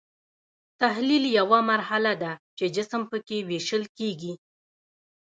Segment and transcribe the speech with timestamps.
[0.81, 4.33] تحلیل یوه مرحله ده چې جسم پکې ویشل کیږي.